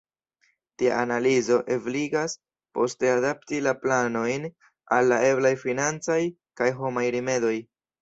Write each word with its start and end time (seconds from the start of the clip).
Tia 0.81 0.95
analizo 1.01 1.59
ebligas 1.75 2.35
poste 2.79 3.13
adapti 3.19 3.61
la 3.67 3.75
planojn 3.85 4.51
al 4.99 5.13
la 5.15 5.23
eblaj 5.31 5.55
financaj 5.69 6.21
kaj 6.63 6.75
homaj 6.83 7.09
rimedoj. 7.21 7.59